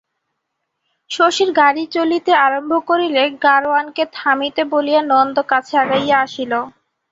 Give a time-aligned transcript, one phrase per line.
[1.11, 6.53] শশীর গাড়ি চলিতে আরম্ভ করিলে, গাড়োয়ানকে থামিতে বলিয়া নন্দ কাছে আগাইয়া আসিল।